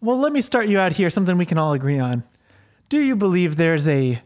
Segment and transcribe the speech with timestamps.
[0.00, 1.10] Well, let me start you out here.
[1.10, 2.22] Something we can all agree on.
[2.88, 4.22] Do you believe there's a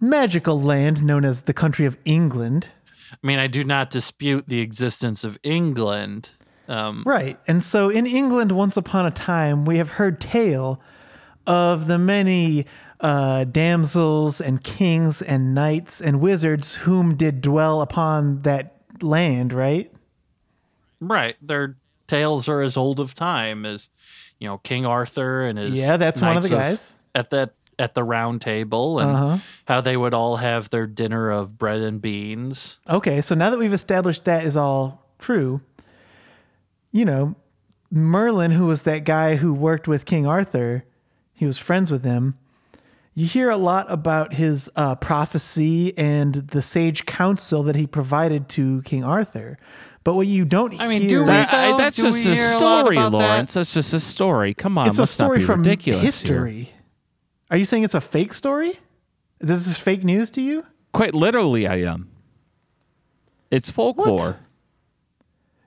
[0.00, 2.68] magical land known as the country of England?
[3.12, 6.30] I mean, I do not dispute the existence of England.
[6.68, 7.38] Um, Right.
[7.48, 10.80] And so in England, once upon a time, we have heard tale
[11.46, 12.66] of the many
[13.00, 19.90] uh, damsels and kings and knights and wizards whom did dwell upon that land, right?
[21.00, 21.36] right.
[21.40, 21.76] Their
[22.08, 23.88] tales are as old of time as,
[24.40, 25.74] you know, King Arthur and his.
[25.74, 26.94] Yeah, that's one of the guys.
[27.14, 29.38] at that at the round table and Uh-huh.
[29.66, 32.78] how they would all have their dinner of bread and beans.
[32.90, 35.60] Okay, so now that we've established that is all true,
[36.90, 37.36] you know,
[37.90, 40.84] Merlin, who was that guy who worked with King Arthur,
[41.32, 42.36] he was friends with him.
[43.14, 48.48] You hear a lot about his uh, prophecy and the sage counsel that he provided
[48.50, 49.56] to King Arthur.
[50.08, 51.76] But what you don't hear, I mean, do we- That- I- though?
[51.76, 53.10] that's Do just we a hear a lot story, that?
[53.10, 53.52] Lawrence.
[53.52, 54.54] That's just a story.
[54.54, 56.46] Come on, it's a story from ridiculous here.
[56.46, 56.72] history.
[57.50, 58.80] Are you saying it's a fake story?
[59.38, 60.64] This is fake news to you?
[60.94, 62.08] Quite literally, I am.
[63.50, 64.36] It's folklore.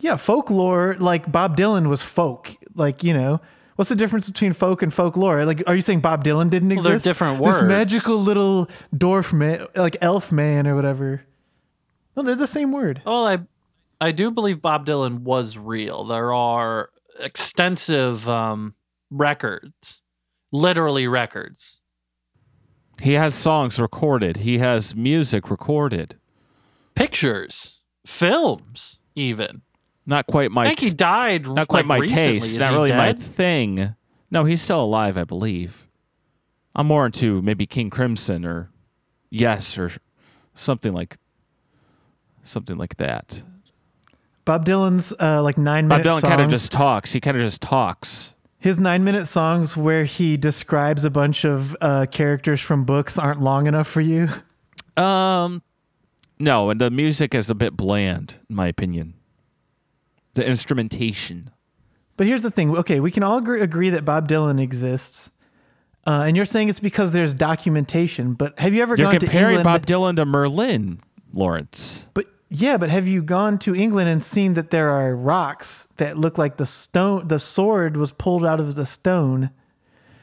[0.00, 2.54] Yeah, folklore, like Bob Dylan was folk.
[2.74, 3.40] Like, you know,
[3.76, 5.46] what's the difference between folk and folklore?
[5.46, 7.04] Like, are you saying Bob Dylan didn't Well, exist?
[7.04, 7.56] they're different words.
[7.60, 11.22] This magical little dwarf man, like elf man or whatever.
[12.14, 13.00] No, they're the same word.
[13.06, 13.38] Well, I
[14.00, 16.04] I do believe Bob Dylan was real.
[16.04, 18.74] There are extensive um,
[19.10, 20.02] records,
[20.52, 21.80] literally records.
[23.00, 24.38] He has songs recorded.
[24.38, 26.16] He has music recorded.
[26.94, 29.62] pictures, films, even.
[30.06, 31.46] Not quite my I think he died.
[31.46, 32.24] not quite like, my recently.
[32.40, 32.46] taste.
[32.46, 33.94] Is Not really my thing.
[34.30, 35.88] No, he's still alive, I believe.
[36.74, 38.70] I'm more into maybe King Crimson or
[39.30, 39.90] Yes or
[40.54, 41.16] something like
[42.44, 43.42] something like that.
[44.46, 46.30] Bob Dylan's uh, like nine Bob minute Dylan songs.
[46.30, 47.12] kind of just talks.
[47.12, 48.32] He kind of just talks.
[48.58, 53.42] His nine minute songs where he describes a bunch of uh, characters from books aren't
[53.42, 54.28] long enough for you.
[54.96, 55.62] Um,
[56.38, 59.14] no, and the music is a bit bland, in my opinion.
[60.34, 61.50] The instrumentation.
[62.16, 62.74] But here's the thing.
[62.74, 65.30] Okay, we can all agree, agree that Bob Dylan exists.
[66.06, 68.34] Uh, and you're saying it's because there's documentation.
[68.34, 69.64] But have you ever You're gone to comparing England?
[69.64, 71.00] Bob Dylan to Merlin,
[71.34, 72.06] Lawrence.
[72.14, 76.16] But yeah, but have you gone to England and seen that there are rocks that
[76.16, 77.28] look like the stone?
[77.28, 79.50] The sword was pulled out of the stone.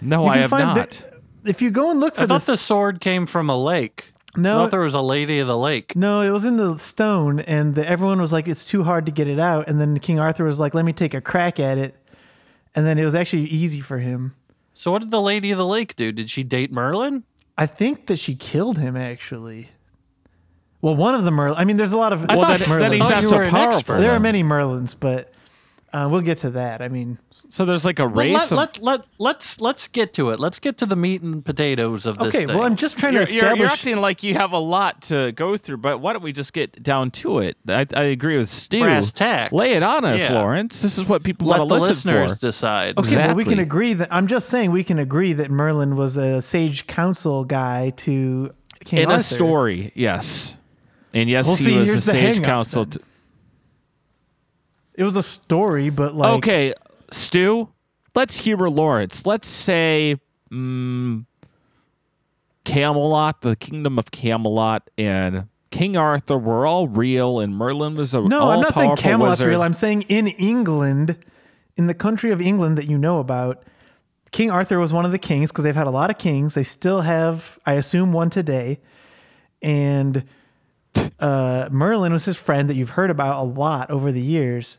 [0.00, 0.74] No, I have find not.
[0.76, 1.12] that-
[1.44, 4.12] if you go and look for I thought the sword came from a lake.
[4.34, 5.94] I no, thought there was a lady of the lake.
[5.96, 9.12] no, it was in the stone, and the, everyone was like, "It's too hard to
[9.12, 11.78] get it out." And then King Arthur was like, "Let me take a crack at
[11.78, 11.94] it,"
[12.74, 14.34] and then it was actually easy for him.
[14.74, 16.12] So what did the lady of the lake do?
[16.12, 17.22] Did she date Merlin?
[17.56, 19.68] I think that she killed him actually.
[20.86, 21.58] Well, one of the Merlin.
[21.58, 22.78] I mean, there's a lot of well, thought- then, Merlins.
[22.78, 23.78] then he's not so powerful.
[23.78, 23.98] expert.
[23.98, 25.32] there are many Merlins, but
[25.92, 26.80] uh, we'll get to that.
[26.80, 28.52] I mean, So there's like a Well, race.
[28.52, 30.38] let, of, let, let, let's let's get to it.
[30.38, 32.46] Let's get to the meat and potatoes of this okay.
[32.46, 32.54] thing.
[32.56, 33.58] Well, I'm just trying you're, to you're, establish.
[33.60, 36.52] you're acting like you have a lot to go through, but why don't we just
[36.52, 37.56] get down to it?
[37.68, 38.78] I, I agree with Stu.
[38.80, 39.52] Brass tacks.
[39.52, 40.38] Lay it on us, Yeah.
[40.38, 40.82] Lawrence.
[40.82, 42.46] This is what people let want the to listen listeners for.
[42.46, 42.96] decide.
[42.98, 46.16] Okay, well, we can agree that I'm just saying we can agree that Merlin was
[46.16, 48.52] a sage council guy to
[48.84, 49.20] King In Arthur.
[49.20, 50.55] a story, yes.
[51.16, 52.84] And yes, Well, he see, was a the sage council.
[52.84, 53.00] t-
[54.94, 56.74] It was a story, but like okay,
[57.10, 57.70] Stu,
[58.14, 59.24] let's humor Lawrence.
[59.24, 61.24] Let's say mm,
[62.64, 68.20] Camelot, the kingdom of Camelot, and King Arthur were all real, and Merlin was a
[68.20, 69.48] No, I'm not saying Camelot's wizard.
[69.48, 69.62] real.
[69.62, 71.16] I'm saying in England,
[71.78, 73.62] in the country of England that you know about,
[74.32, 76.52] King Arthur was one of the kings because they've had a lot of kings.
[76.52, 78.80] They still have, I assume, one today.
[79.62, 80.24] And
[81.18, 84.78] uh, Merlin was his friend that you've heard about a lot over the years.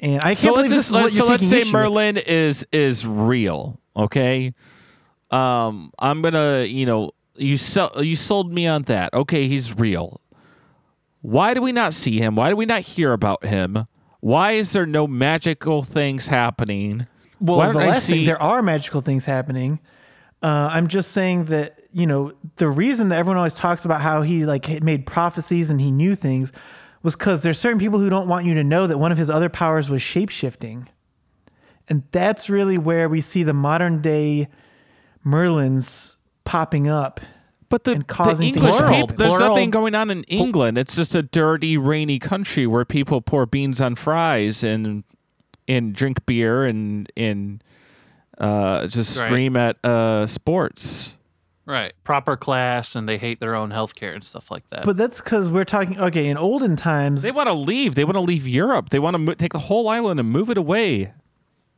[0.00, 1.56] And I can't so believe let's this just is what let's, you're so let's say
[1.58, 1.72] issue with.
[1.72, 3.80] Merlin is is real.
[3.96, 4.52] Okay,
[5.30, 9.14] um, I'm gonna you know you sell you sold me on that.
[9.14, 10.20] Okay, he's real.
[11.22, 12.36] Why do we not see him?
[12.36, 13.86] Why do we not hear about him?
[14.20, 17.06] Why is there no magical things happening?
[17.40, 19.80] Well, the last thing, there are magical things happening.
[20.42, 24.20] Uh, I'm just saying that you know the reason that everyone always talks about how
[24.20, 26.52] he like made prophecies and he knew things
[27.02, 29.30] was because there's certain people who don't want you to know that one of his
[29.30, 30.88] other powers was shape shifting,
[31.88, 34.46] and that's really where we see the modern day
[35.24, 37.20] Merlins popping up.
[37.68, 39.48] But the, the English to people, there's Plural.
[39.48, 40.78] nothing going on in England.
[40.78, 45.02] It's just a dirty, rainy country where people pour beans on fries and
[45.66, 47.62] and drink beer and and
[48.38, 49.26] uh, just Right.
[49.26, 51.15] scream at uh, sports.
[51.66, 51.92] Right.
[52.04, 54.84] Proper class and they hate their own healthcare and stuff like that.
[54.84, 55.98] But that's because we're talking.
[55.98, 57.96] Okay, in olden times, They want to leave.
[57.96, 58.90] They want to leave Europe.
[58.90, 61.12] They want to mo- take the whole island and move it away.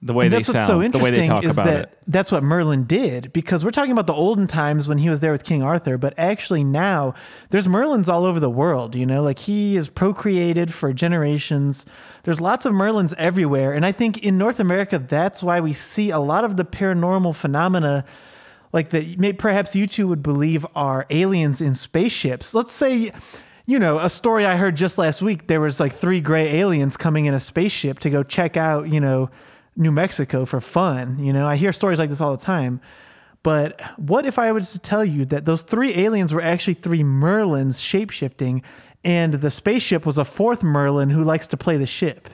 [0.01, 1.67] The way And they that's what's sound, so the way interesting they talk is about
[1.67, 1.99] that it.
[2.07, 5.33] that's what Merlin did because we're talking about the olden times when he was there
[5.33, 7.15] with King Arthur, but actually now
[7.51, 11.85] there's Merlins all over the world, you know, like he is procreated for generations.
[12.23, 13.73] There's lots of Merlins everywhere.
[13.73, 17.35] And I think in North America, that's why we see a lot of the paranormal
[17.35, 18.05] phenomena
[18.73, 22.55] like that may perhaps you two would believe are aliens in spaceships.
[22.55, 23.13] Let's say,
[23.67, 26.97] you know, a story I heard just last week, there was like three gray aliens
[26.97, 29.31] coming in a spaceship to go check out, you know,
[29.77, 31.19] New Mexico for fun.
[31.19, 32.81] You know, I hear stories like this all the time.
[33.43, 37.03] But what if I was to tell you that those three aliens were actually three
[37.03, 38.63] Merlins shapeshifting
[39.05, 42.29] and the spaceship was a fourth Merlin who likes to play the ship?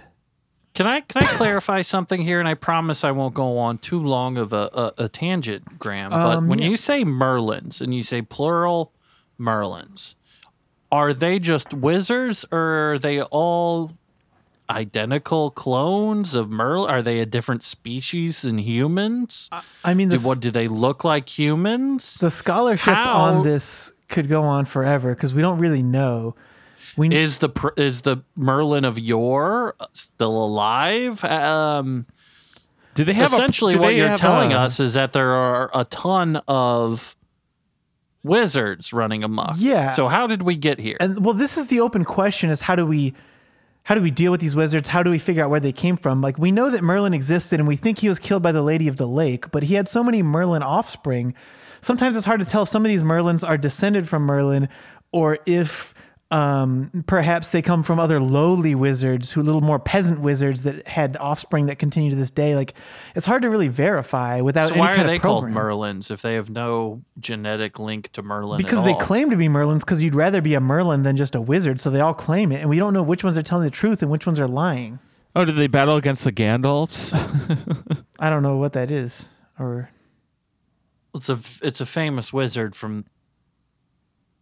[0.75, 2.41] Can I can I clarify something here?
[2.41, 6.11] And I promise I won't go on too long of a, a, a tangent, Graham.
[6.11, 6.69] But Um, when yeah.
[6.69, 8.93] you say Merlins and you say plural
[9.41, 10.15] Merlins,
[10.91, 13.93] are they just wizards or are they all
[14.69, 16.91] identical clones of Merlin?
[16.91, 19.51] Are they a different species than humans?
[19.85, 22.15] I mean, the, Do, what do they look like humans?
[22.17, 26.35] the scholarship How- on this could go on forever because we don't really know.
[26.97, 31.23] We Is the is the Merlin of yore still alive?
[31.25, 32.07] Um,
[32.95, 35.71] Do they have a- essentially do what you're telling a- us is that there are
[35.75, 37.17] a ton of
[38.23, 39.57] wizards running amok.
[39.59, 39.93] Yeah.
[39.95, 40.97] So how did we get here?
[41.01, 43.13] and well this is the open question is how do we
[43.83, 45.97] how do we deal with these wizards how do we figure out where they came
[45.97, 48.63] from like we know that merlin existed and we think he was killed by the
[48.63, 51.35] lady of the lake but he had so many merlin offspring
[51.83, 54.71] sometimes it's hard to tell if some of these merlins are descended from merlin
[55.13, 55.93] or if
[56.35, 61.17] um, perhaps they come from other lowly wizards who little more peasant wizards that had
[61.19, 62.75] offspring that continue to this day like
[63.15, 65.45] it's hard to really verify without so any why are kind they of called.
[65.45, 68.59] Merlins if they have no genetic link to Merlin?
[68.59, 69.01] because at they all?
[69.01, 71.81] claim to be Merlins because you'd rather be a Merlin than just a wizard.
[71.81, 72.61] So they all claim it.
[72.61, 74.99] And we don't know which ones are telling the truth and which ones are lying.
[75.37, 77.13] Oh, did they battle against the Gandalfs?
[78.19, 79.29] I don't know what that is.
[79.59, 79.89] Or
[81.15, 83.05] it's a it's a famous wizard from.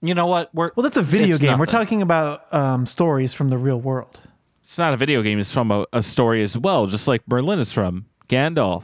[0.03, 0.53] You know what?
[0.55, 1.53] We're well, that's a video It's game.
[1.53, 1.67] We're nothing.
[1.73, 4.21] talking about um, stories from the real world.
[4.61, 5.39] it's not a video game.
[5.39, 8.83] It's from a, a story as well, just like Merlin is from Gandalf.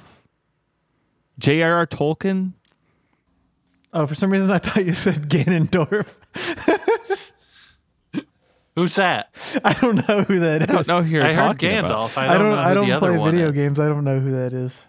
[1.38, 1.87] J.R.R.
[1.87, 2.53] Tolkien.
[3.93, 6.06] Oh, for some reason I thought you said Ganondorf.
[8.76, 9.35] who's that?
[9.64, 10.71] I don't know who that is.
[10.71, 12.12] I don't know who you're I heard talking Gandalf.
[12.12, 12.19] about.
[12.19, 12.50] I I don't, don't.
[12.50, 13.55] know who I don't the other play one video is.
[13.55, 13.81] games.
[13.81, 14.81] I don't know who that is.